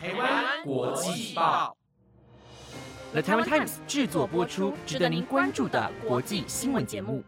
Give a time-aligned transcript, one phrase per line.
[0.00, 1.76] 台湾国际报
[3.10, 7.24] ，The Taiwan Times 制作播出，值得您关注的国际新闻节目。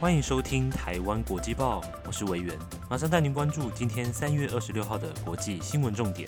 [0.00, 2.58] 欢迎收听台湾国际报，我是维元，
[2.88, 6.26] 马上带您关注今天三月二十六号的国际新闻重点。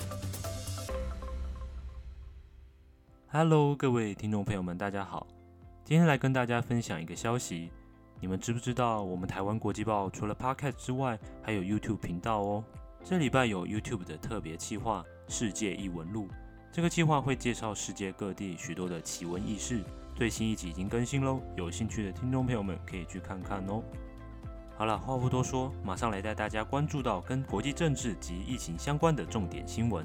[3.31, 5.25] Hello，各位听众朋友们，大家好，
[5.83, 7.71] 今天来跟大家分享一个消息，
[8.19, 12.63] 你们知不知道我们台湾国际报除了 Podcast 之外，还有 YouTube 频道哦？
[13.07, 16.27] 这礼拜有 YouTube 的特别企划《世界异闻录》，
[16.71, 19.83] 这个计划会介绍世界各地许多的奇闻异事。
[20.15, 23.83] 最新一集已经更新喽，有兴趣的听众朋友们可以去看看哦。
[24.75, 30.03] 好了，话不多说，马上来带大家关注到跟国际政治及疫情相关的重点新闻。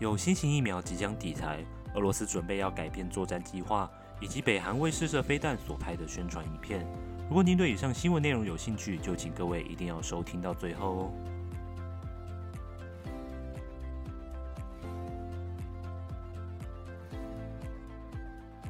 [0.00, 1.64] 有新型疫苗即将抵台，
[1.94, 3.88] 俄罗斯准备要改变作战计划，
[4.20, 6.84] 以及北韩为试射飞弹所拍的宣传影片。
[7.28, 11.12] 如果您对以上新闻内容有兴趣，就请各位一定要收听到最后哦。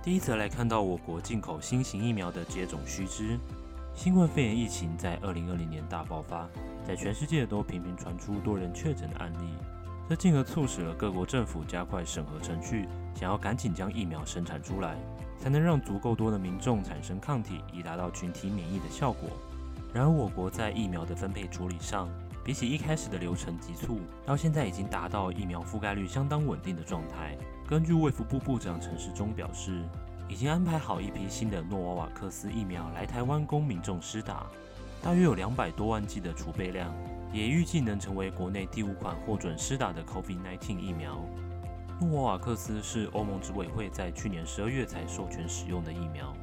[0.05, 3.39] 第一则来看到我国进口新型疫苗的接种须知。
[3.95, 6.47] 新冠肺炎疫情在二零二零年大爆发，
[6.87, 9.49] 在全世界都频频传出多人确诊的案例，
[10.07, 14.95] 这进而促使了各国政府加快审核程序，想要赶紧将疫苗生产出来，
[15.39, 19.31] 才能让足够多的民众产生抗体，以达到群体免疫的效果。
[19.95, 22.11] 然而，我国在疫苗的分配处理上，
[22.45, 27.39] 比起一开始的流程急促，到现在已经达到疫苗覆盖率相当稳定的状态。
[27.67, 29.83] 根据卫福部部长陈时中表示，
[30.29, 34.47] 已经安排好一批新的诺瓦瓦克斯疫苗来台湾供民众施打，
[35.03, 36.95] 大约有两百多万剂的储备量，
[37.33, 41.19] 也预计能成为国内第五款获准施打的 COVID-19 疫苗。
[42.03, 46.35] 诺瓦瓦克斯是欧盟执委会在去年十二月才授权使用的疫苗，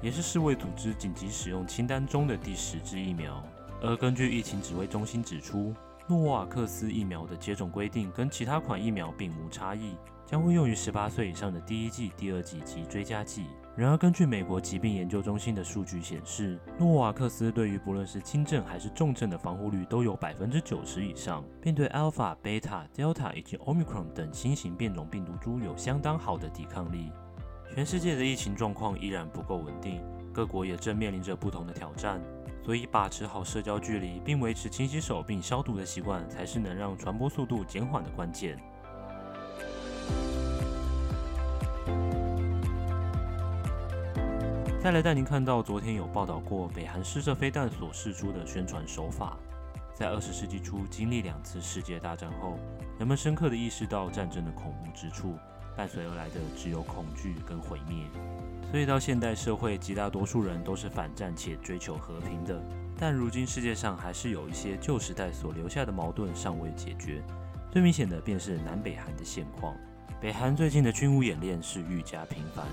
[0.00, 3.42] 也是世卫组织紧急使用清单中的第十支疫苗。
[3.82, 5.74] 而根据疫情指挥中心指出，
[6.16, 9.94] 诺瓦克斯疫苗的接种规定跟其他款疫苗并无差异。
[10.26, 13.46] 将会用于十八岁以上的第一剂、第二剂及追加剂。
[13.76, 27.10] 然而，根据美国疾病研究中心的数据显示，诺瓦克斯对于不论是轻症还是重症的防护率都有百分之九十以上，并对 Alpha、Beta、Delta 以及 Omicron 等新型变种病毒株有相当好的抵抗力。
[27.74, 30.00] 全世界的疫情状况依然不够稳定，
[30.32, 32.20] 各国也正面临着不同的挑战，
[32.62, 38.58] 所以把持好社交距离，并维持勤洗手并消毒的习惯，才是能让传播速度减缓的关键。
[44.82, 49.36] 再来带您看到，昨天有报道过北韩试射飞弹所示出的宣传手法。
[49.92, 52.58] 在二十世纪初经历两次世界大战后，
[52.98, 55.36] 人们深刻地意识到战争的恐怖之处，
[55.76, 58.04] 伴随而来的只有恐惧跟毁灭。
[58.70, 62.62] 所以到现代社会，极大多数人都是反战且追求和平的。
[62.98, 67.22] 但如今世界上还是有一些旧时代所留下的矛盾尚未解决，
[67.72, 69.74] 最明显的便是南北韩的现况。
[70.20, 72.66] 北韩最近的军武演练是愈加频繁。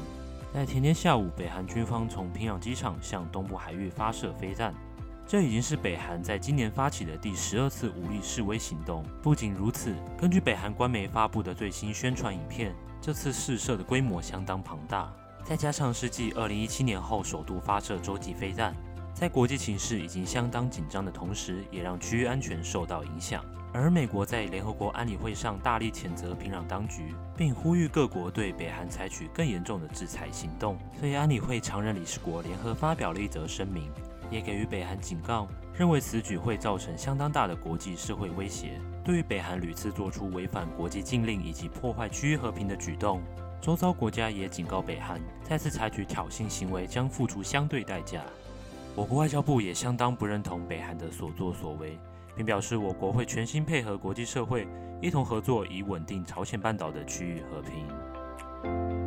[0.54, 4.74] 在前天下午，北韩军方从平壤机场向东部海域发射飞弹，
[5.28, 9.04] 这已经是北韩在今年发起的第十二次武力示威行动。
[9.22, 18.74] 不仅如此，根据北韩官媒发布的最新宣传影片，这次试射的规模相当庞大，再加上是继二零一七年后首度发射洲际飞弹，
[19.14, 23.44] 在国际形势已经相当紧张的同时，也让区域安全受到影响。
[23.74, 30.78] 而美国在联合国安理会上大力谴责平壤当局，并呼吁各国对北韩采取更严重的制裁行动。
[30.98, 33.92] 所以，安理会常任理事国联合发表了一则声明，
[34.30, 38.80] 也给予北韩警告，认为此举会造成相当大的国际社会威胁。
[39.04, 43.22] 对于北韩屡次做出违反国际禁令以及破坏区域和平的举动，
[43.62, 48.22] 周遭国家也警告北韩，再次采取挑衅行为将付出相对代价。
[48.96, 51.98] 我国外交部也相当不认同北韩的所作所为。
[52.36, 54.68] 并表示，我国会全心配合国际社会，
[55.02, 59.07] 一同合作，以稳定朝鲜半岛的区域和平。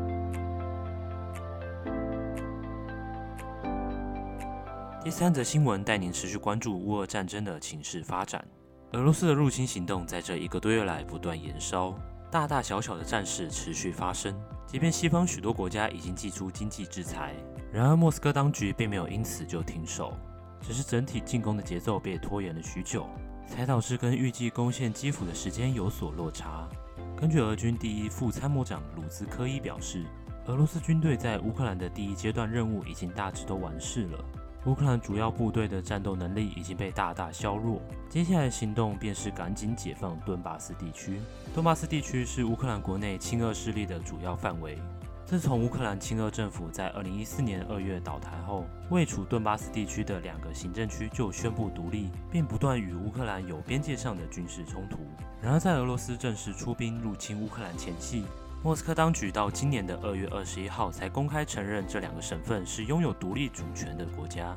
[5.02, 8.46] 第三则新闻带您持续关注乌俄战争的情势发展。
[8.92, 11.94] 俄罗斯的入侵行动在这一个多月来不断延烧，
[12.30, 14.38] 大大小小的战事持续发生。
[14.66, 17.34] 即便西方许多国家已经祭出经济制裁，
[17.72, 20.12] 然而莫斯科当局并没有因此就停手。
[20.60, 23.06] 只是整体进攻的节奏被拖延了许久，
[23.46, 26.68] 才导致跟预计攻陷基辅的时间有所落差。
[27.16, 30.04] 根据俄军第一副参谋长鲁兹科伊表示，
[30.48, 34.24] 俄罗斯军队在乌克兰的第一阶段任务已经大致都完事了，
[34.66, 37.80] 乌克兰主要部队的战斗能力已经被大大削弱。
[38.10, 41.18] 接下来的行动便是赶紧解放顿巴斯地区。
[41.54, 44.76] 顿巴斯地区是乌克兰国内亲俄势力的主要范围。
[45.24, 54.98] 自从乌克兰亲俄政府在2014年2月倒台后，未处顿巴斯地区的两个行政区就宣布独立，并不断与乌克兰有边界上的军事冲突。
[55.40, 58.24] 然而，在俄罗斯正式出兵入侵乌克兰前夕，
[58.62, 64.54] 莫斯科当局到今年的2月21号才公开承认这两个省份是拥有独立主权的国家，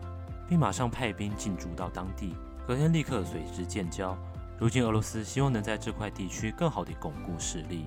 [0.48, 2.36] 并马上派兵进驻到当地，
[2.68, 4.18] 隔天立刻随之建交。
[4.60, 7.86] 如今，俄罗斯希望能在这块地区更好地巩固势力，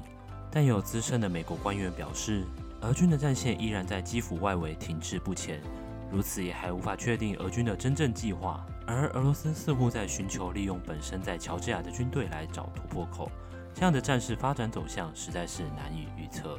[0.50, 2.44] 但有资深的美国官员表示。
[2.82, 5.60] 俄军的战线依然在基辅外围停滞不前，
[6.12, 8.64] 如此也还无法确定俄军的真正计划。
[8.86, 13.30] 而俄罗斯似乎在寻求利用本身在乔治亚的军队来找突破口，
[13.78, 16.58] 这样的战事发展走向实在是难以预测。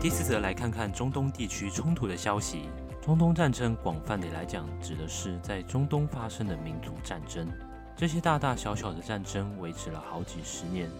[0.00, 2.68] 第四则来看看中东地区冲突的消息。
[3.00, 7.48] 中东战争广泛的来讲，指的是在中东发生的民族战争。
[7.96, 10.90] 这些大大小小的战争维持了好几十年，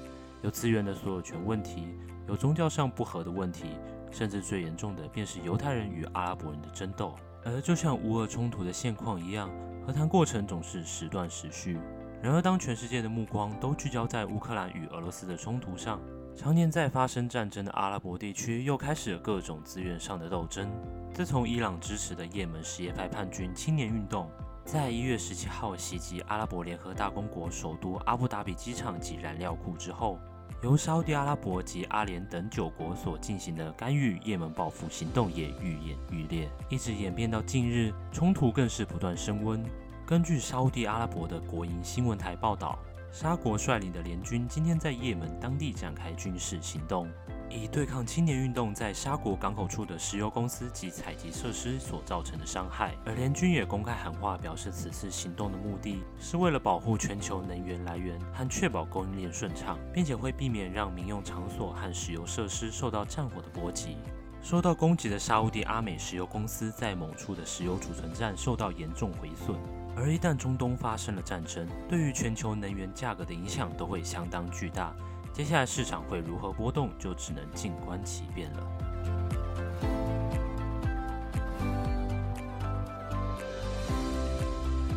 [0.43, 1.89] 有资源的所有权问题，
[2.29, 3.67] 有宗教上不和的问题，
[4.13, 7.17] 甚至最严重的便是犹太人与阿拉伯人的争斗。
[7.45, 9.51] 而就像乌俄冲突的现况一样，
[9.87, 11.79] 和谈过程总是时断时续。
[12.23, 16.01] 然而，当全世界的目光都聚焦在乌克兰与俄罗斯的冲突上，
[16.35, 20.69] 常年在发生战争的阿拉伯地区又开始了各种资源上的斗争。
[21.15, 24.31] 自从伊朗支持的也门什叶派叛军青年运动。
[24.65, 30.19] 在一月十七号袭击阿拉伯联合大公国首都阿布达比机场及燃料库之后，
[30.63, 39.65] 由沙地阿拉伯及阿联等九国所进行的干预也门报复行动也愈演愈烈，一直演变到近日，冲突更是不断升温。
[40.05, 42.79] 根据沙地阿拉伯的国营新闻台报道。
[43.11, 47.09] 沙国率领的联军今天在也门当地展开军事行动，
[47.51, 52.95] 以对抗青年运动在沙国港口处的石油公司及采集设施所造成的伤害。
[53.05, 63.97] 而联军也公开喊话，表示此次行动的目的是为了保护全球能源来源和确保供应链顺畅，并且会避免让民用场所和石油设施受到战火的波及。
[64.41, 69.59] 受到攻击的沙乌地阿美石油公司在某处的石油储存站受到严重毁损。
[69.97, 74.95] 而一旦中东发生了战争，对于全球能源价格的影响都会相当巨大。
[75.33, 78.67] 接下来市场会如何波动，就只能静观其变了。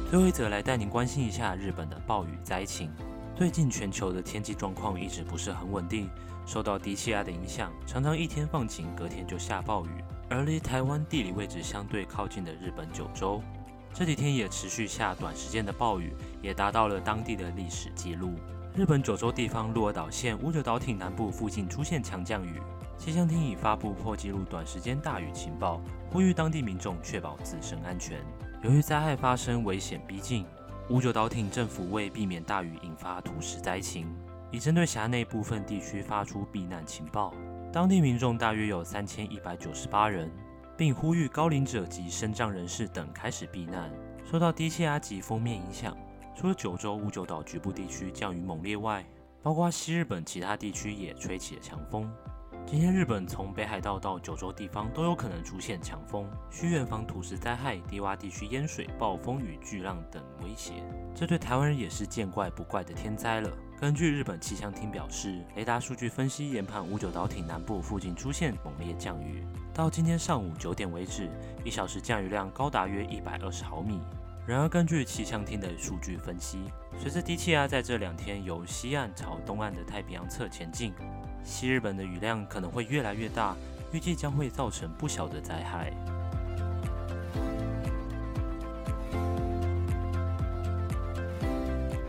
[0.09, 2.91] 最后一则来带您关心一下日本的暴雨灾情。
[3.33, 6.09] 最近全球的天气状况一直不是很稳定，
[6.45, 9.89] 受到低气压的影响，常常一天放晴，隔天就下暴雨。
[10.29, 13.41] 而离台湾地理位置相对靠近的日本九州。
[13.93, 18.35] 这几天也持续下短时间的暴雨，也达到了当地的历史记录。
[18.73, 22.61] 日本九州地方鹿儿岛县五九岛町南部附近出现强降雨，
[22.97, 28.23] 气象厅已发布破纪录短时间大雨情报，呼吁当地民众确保自身安全。
[28.63, 30.45] 由于灾害发生危险逼近，
[30.89, 34.07] 五九岛町政府为避免大雨引发土石灾情，
[34.51, 37.33] 已针对辖内部分地区发出避难情报，
[37.73, 40.31] 当地民众大约有三千一百九十八人。
[40.77, 43.91] 并呼吁高龄者及身障人士等开始避难。
[44.25, 45.95] 受到低气压及封面影响，
[46.35, 49.05] 除了九州、五九岛局部地区降雨猛烈外，
[49.43, 52.11] 包括西日本其他地区也吹起了强风。
[52.65, 60.73] 今天日本从北海道到九州地方都有可能出现强风，需远防土石灾害、低洼地区淹水、暴风雨、巨浪等威胁。
[61.15, 63.49] 这对台湾人也是见怪不怪的天灾了。
[63.79, 69.43] 根据日本气象厅表示，雷达数据分析，研判五九岛町南部附近出现猛烈降雨。
[69.73, 71.31] 到今天上午九点为止，
[71.65, 73.99] 一小时降雨量高达约一百二十毫米。
[74.47, 76.59] 然而，根据气象厅的数据分析，
[76.97, 80.93] 随着低气压在这两天由西岸朝东岸的太平洋侧前进，
[81.43, 83.55] 西日本的雨量可能会越来越大，
[83.93, 85.93] 预计将会造成不小的灾害。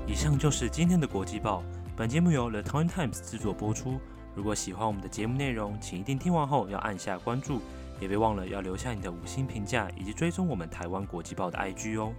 [0.06, 1.62] 以上就是今天的国际报。
[1.94, 4.00] 本节目由 The Times 制作播出。
[4.34, 7.60] 如果喜欢我们的节目内容，请一定听完后要按下关注，
[8.02, 12.12] 也别忘了要留下你的五星评价，以及追踪我们台湾国际报的 IG 哦。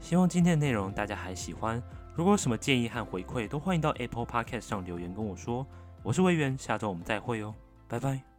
[0.00, 1.82] 希望今天的内容大家还喜欢。
[2.14, 5.66] 如果有什么建议和回馈，都欢迎到 Apple Podcast 上留言跟我说。
[6.02, 7.54] 我是魏源，下周我们再会哦，
[7.86, 8.35] 拜拜。